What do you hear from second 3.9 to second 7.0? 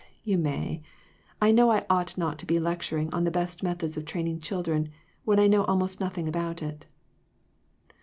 of training children, when I know almost nothing about it."